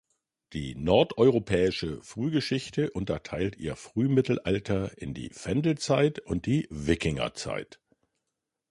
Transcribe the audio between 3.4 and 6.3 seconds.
ihr Frühmittelalter in die Vendelzeit